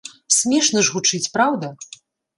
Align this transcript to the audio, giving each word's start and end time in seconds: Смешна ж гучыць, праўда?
Смешна 0.35 0.83
ж 0.87 0.95
гучыць, 0.95 1.31
праўда? 1.37 1.73